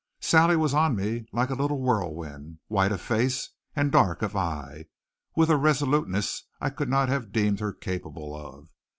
[0.19, 4.85] Sally was on me like a little whirlwind, white of face and dark of eye,
[5.35, 8.69] with a resoluteness I could not have deemed her capable of.